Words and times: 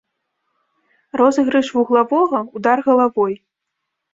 Розыгрыш 1.19 1.67
вуглавога, 1.75 2.41
удар 2.55 2.77
галавой. 2.87 3.33